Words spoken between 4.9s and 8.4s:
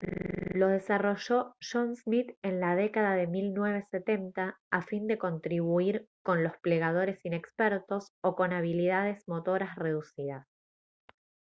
de contribuir con los plegadores inexpertos o